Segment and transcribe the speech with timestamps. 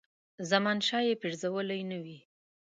[0.49, 2.19] زمانشاه یې پرزولی نه وي.